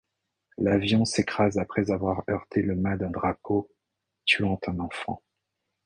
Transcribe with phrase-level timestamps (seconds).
[0.57, 3.69] L'avion s'écrase après avoir heurté le mât d'un drapeau,
[4.25, 5.21] tuant un enfant.